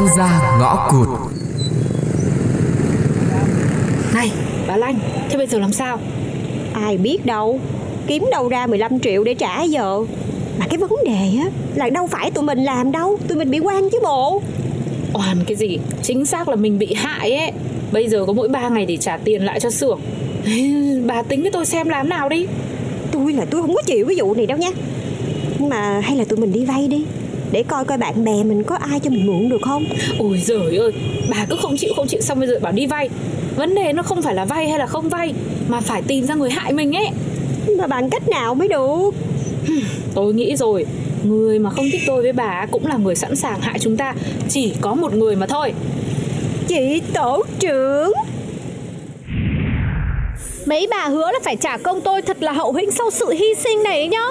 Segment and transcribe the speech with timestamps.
[0.00, 1.08] Oan gia ngõ cụt.
[4.14, 4.32] Này
[4.68, 4.98] bà Lanh
[5.30, 5.98] Thế bây giờ làm sao?
[6.72, 7.60] Ai biết đâu.
[8.06, 10.04] Kiếm đâu ra 15 triệu để trả giờ.
[10.58, 13.18] Mà cái vấn đề á Là đâu phải tụi mình làm đâu.
[13.28, 14.42] Tụi mình bị quan chứ bộ.
[15.12, 15.78] Oan cái gì?
[16.02, 17.52] Chính xác là mình bị hại ấy.
[17.92, 20.00] Bây giờ có mỗi 3 ngày để trả tiền lại cho xưởng.
[21.06, 22.46] Bà tính với tôi xem làm nào đi.
[23.12, 24.70] Tôi là tôi không có chịu cái vụ này đâu nha.
[25.58, 27.04] Nhưng mà hay là tụi mình đi vay đi
[27.52, 29.84] Để coi coi bạn bè mình có ai cho mình mượn được không?
[30.18, 30.92] Ôi giời ơi
[31.30, 33.08] Bà cứ không chịu không chịu xong bây giờ bảo đi vay.
[33.56, 35.34] Vấn đề nó không phải là vay hay là không vay
[35.68, 37.08] Mà phải tìm ra người hại mình ấy.
[37.78, 39.10] Mà bằng cách nào mới được?
[40.14, 40.86] Tôi nghĩ rồi.
[41.24, 44.14] Người mà không thích tôi với bà cũng là người sẵn sàng hại chúng ta
[44.48, 45.72] Chỉ có một người mà thôi.
[46.68, 48.12] Chị tổ trưởng.
[50.66, 53.54] Mấy bà hứa là phải trả công tôi thật là hậu hĩnh sau sự hy
[53.64, 54.26] sinh này nhá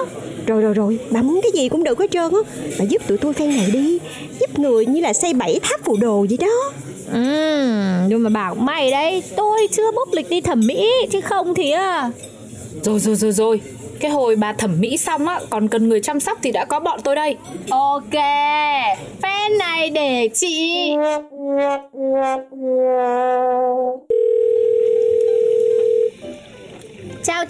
[0.50, 0.98] Rồi rồi rồi.
[1.10, 2.40] Bà muốn cái gì cũng được hết trơn á.
[2.78, 3.98] Bà giúp tụi tôi phen này đi.
[4.40, 6.72] Giúp người như là xây bảy tháp phù đồ vậy đó.
[7.12, 7.22] Ừ,
[8.08, 9.22] nhưng mà bảo mày đấy.
[9.36, 12.10] Tôi chưa bốc lịch đi thẩm mỹ Chứ không thì à
[12.84, 13.60] Rồi rồi rồi rồi.
[14.00, 16.80] Cái hồi bà thẩm mỹ xong á Còn cần người chăm sóc thì đã có
[16.80, 17.36] bọn tôi đây.
[17.70, 18.14] Ok.
[19.22, 20.90] Fan này để chị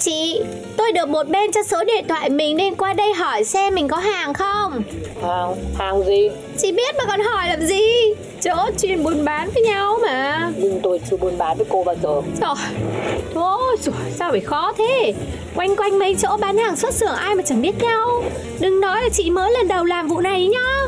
[0.01, 0.41] chị?
[0.77, 3.89] Tôi được một bên cho số điện thoại mình Nên qua đây hỏi xem mình
[3.89, 4.83] có hàng không.
[5.23, 6.31] Hàng, hàng gì?
[6.59, 7.83] Chị biết mà còn hỏi làm gì?
[8.41, 10.51] Chỗ chuyên buôn bán với nhau mà.
[10.57, 12.23] Nhưng tôi chưa buôn bán với cô bao giờ.
[12.41, 12.55] Trời
[13.35, 15.15] Ôi trời, sao phải khó thế?
[15.55, 18.23] Quanh quanh mấy chỗ bán hàng xuất xưởng ai mà chẳng biết nhau.
[18.61, 20.87] Đừng nói là chị mới lần đầu làm vụ này nhá.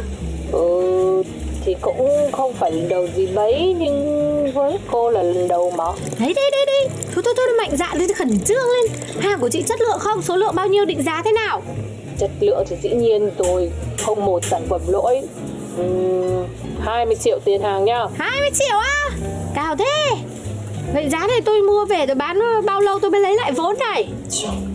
[0.53, 1.23] Ừ,
[1.65, 5.85] thì cũng không phải lần đầu gì mấy nhưng với cô là lần đầu mà.
[6.19, 6.89] Đấy đấy đấy đấy.
[7.15, 7.22] Thôi thôi thôi
[7.73, 8.93] mạnh dạn lên khẩn trương lên.
[9.21, 10.23] Hàng của chị chất lượng không?
[10.23, 10.85] Số lượng bao nhiêu?
[10.85, 11.63] Định giá thế nào?
[12.19, 13.71] Chất lượng thì dĩ nhiên rồi
[14.03, 15.23] không một sản phẩm lỗi.
[15.81, 16.45] Uhm,
[16.81, 19.11] 20 triệu tiền hàng nhá 20 triệu á?
[19.55, 20.17] Cao thế.
[20.95, 23.77] Vậy giá này tôi mua về tôi bán bao lâu tôi mới lấy lại vốn
[23.79, 24.09] này?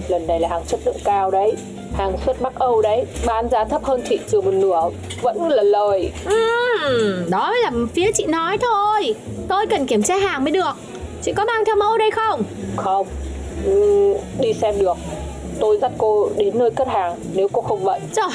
[0.07, 1.51] Lần này là hàng chất lượng cao đấy.
[1.97, 3.03] Hàng xuất Bắc Âu đấy.
[3.25, 4.89] Bán giá thấp hơn thị trường một nửa.
[5.21, 6.11] Vẫn là lời.
[6.25, 9.15] Uhm, Đó mới là phía chị nói thôi.
[9.47, 10.75] Tôi cần kiểm tra hàng mới được
[11.21, 12.43] Chị có mang theo mẫu đây không?
[12.75, 13.07] Không.
[13.69, 14.97] Uhm, đi xem được.
[15.59, 18.01] Tôi dắt cô đến nơi cất hàng nếu cô không bận.
[18.13, 18.29] Trời,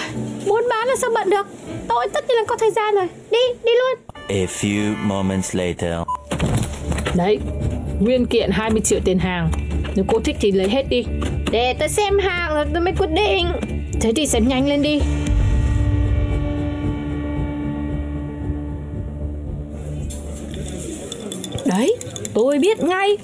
[0.47, 1.47] muốn bán là sao bận được?
[1.89, 3.07] Tôi tất nhiên là có thời gian rồi.
[3.31, 3.99] Đi, đi luôn.
[4.29, 5.95] A few moments later.
[7.15, 7.39] Đấy
[8.01, 9.51] Nguyên kiện 20 triệu tiền hàng.
[9.97, 11.05] Nếu cô thích thì lấy hết đi.
[11.51, 13.47] Để tôi xem hàng rồi tôi mới quyết định.
[14.01, 15.01] Thế thì xem nhanh lên đi.
[21.65, 21.97] Đấy
[22.35, 23.17] Tôi biết ngay.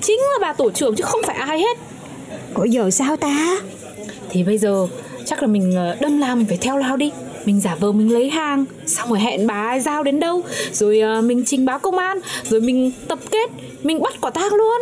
[0.00, 1.78] Chính là bà tổ trưởng chứ không phải ai hết.
[2.54, 3.58] Ủa giờ sao ta?
[4.30, 4.86] Thì bây giờ
[5.26, 7.10] chắc là mình ờ, đâm lao mình phải theo lao đi.
[7.44, 10.42] Mình giả vờ mình lấy hàng xong rồi hẹn bà ấy giao đến đâu.
[10.72, 13.50] Rồi uh, mình trình báo công an rồi mình tập kết
[13.82, 14.80] mình bắt quả tang luôn.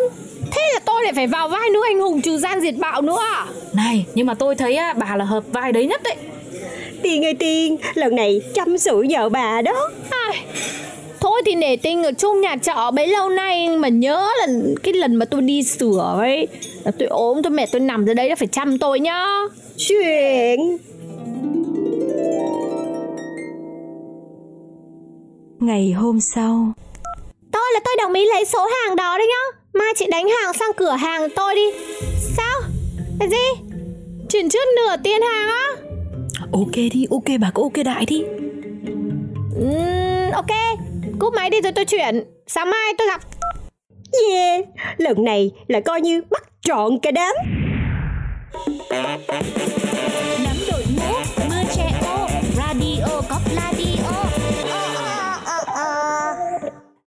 [0.51, 3.19] Thế là tôi lại phải vào vai nữ anh hùng trừ gian diệt bạo nữa
[3.21, 3.47] à?
[3.73, 6.17] Này nhưng mà tôi thấy uh, bà là hợp vai đấy nhất đấy.
[7.03, 9.91] Tiên ơi Tiên Lần này chăm sự nhờ bà đó.
[10.11, 10.45] Ai,
[11.53, 14.47] thì nể tình ở chung nhà trọ bấy lâu nay Mà nhớ là
[14.83, 16.49] cái lần mà tôi đi sửa ấy
[16.85, 19.27] là Tôi ốm tôi mệt tôi nằm dưới đấy là phải chăm tôi nhá.
[19.77, 20.59] Chuyện.
[25.61, 26.73] Ngày hôm sau.
[27.53, 29.59] Tôi là tôi đồng ý lấy số hàng đó đấy nhá.
[29.73, 31.67] Mai chị đánh hàng sang cửa hàng tôi đi.
[32.37, 32.61] Sao?
[33.19, 33.63] Cái gì?
[34.29, 35.67] Chuyển trước nửa tiền hàng á?
[36.53, 38.25] Ok đi, ok bà cứ ok đại đi.
[39.59, 40.83] Uhm, ok
[41.23, 42.25] Cúp máy đi rồi tôi chuyển.
[42.47, 43.21] Sáng mai tôi gặp.
[44.31, 44.65] Yeah.
[44.97, 47.35] Lần này là coi như bắt trọn cả đám.